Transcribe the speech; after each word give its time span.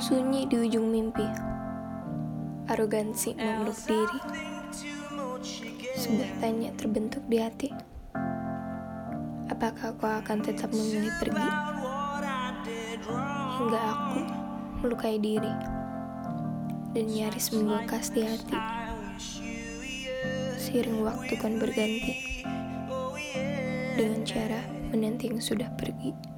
Sunyi 0.00 0.48
di 0.48 0.56
ujung 0.56 0.88
mimpi. 0.88 1.28
Arogansi 2.64 3.36
memeluk 3.36 3.76
diri. 3.84 4.16
Sebuah 6.00 6.40
tanya 6.40 6.72
terbentuk 6.80 7.20
di 7.28 7.36
hati. 7.36 7.68
Apakah 9.52 9.92
kau 10.00 10.08
akan 10.08 10.40
tetap 10.40 10.72
memilih 10.72 11.12
pergi 11.20 11.50
hingga 13.60 13.80
aku 13.92 14.20
melukai 14.80 15.20
diri 15.20 15.52
dan 16.96 17.04
nyaris 17.04 17.52
membekas 17.52 18.08
di 18.16 18.24
hati. 18.24 18.56
Seiring 20.56 21.04
waktu 21.04 21.36
kan 21.36 21.60
berganti. 21.60 22.40
Dengan 23.98 24.22
cara 24.22 24.62
menanti 24.94 25.26
yang 25.26 25.42
sudah 25.42 25.66
pergi. 25.74 26.37